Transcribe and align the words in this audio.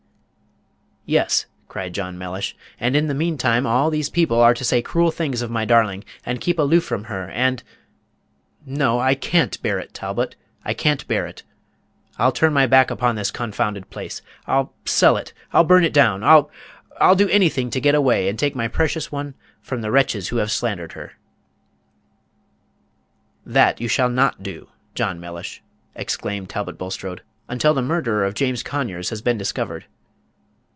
"Yes," 1.03 1.45
cried 1.67 1.93
John 1.93 2.17
Mellish; 2.17 2.55
"and, 2.79 2.95
in 2.95 3.07
the 3.07 3.13
meantime, 3.15 3.65
all 3.67 3.89
these 3.89 4.09
people 4.09 4.39
are 4.39 4.53
to 4.53 4.63
say 4.63 4.81
cruel 4.81 5.11
things 5.11 5.41
of 5.41 5.51
my 5.51 5.65
darling, 5.65 6.05
and 6.25 6.39
keep 6.39 6.57
aloof 6.57 6.85
from 6.85 7.05
her, 7.05 7.29
and 7.31 7.61
No, 8.65 8.97
I 8.97 9.13
can't 9.15 9.61
bear 9.61 9.77
it, 9.77 9.93
Talbot, 9.93 10.37
I 10.63 10.73
can't 10.73 11.05
bear 11.09 11.25
it. 11.27 11.43
I'll 12.17 12.31
turn 12.31 12.53
my 12.53 12.65
back 12.65 12.89
upon 12.91 13.15
this 13.15 13.29
confounded 13.31 13.89
place. 13.89 14.21
I'll 14.47 14.71
sell 14.85 15.17
it; 15.17 15.33
I'll 15.51 15.65
burn 15.65 15.83
it 15.83 15.91
down; 15.91 16.23
I'll 16.23 16.49
I'll 16.97 17.15
do 17.15 17.27
anything 17.27 17.69
to 17.71 17.81
get 17.81 17.95
away, 17.95 18.29
and 18.29 18.39
take 18.39 18.55
my 18.55 18.69
precious 18.69 19.11
one 19.11 19.33
from 19.61 19.81
the 19.81 19.91
wretches 19.91 20.29
who 20.29 20.37
have 20.37 20.51
slandered 20.51 20.93
her!" 20.93 21.13
"That 23.45 23.81
you 23.81 23.89
shall 23.89 24.09
not 24.09 24.43
do, 24.43 24.69
John 24.95 25.19
Mellish," 25.19 25.61
exclaimed 25.93 26.49
Talbot 26.49 26.77
Bulstrode, 26.77 27.21
"until 27.49 27.73
the 27.73 27.81
murderer 27.81 28.23
of 28.23 28.33
James 28.35 28.63
Conyers 28.63 29.09
has 29.09 29.21
been 29.21 29.37
discovered. 29.37 29.87